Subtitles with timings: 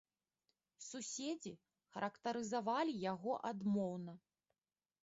[0.85, 1.53] Суседзі
[1.99, 4.13] характарызавалі яго адмоўна.